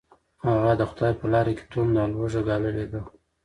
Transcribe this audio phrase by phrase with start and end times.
[0.49, 3.01] هغه د خدای په لاره کې تنده او لوږه ګاللې ده.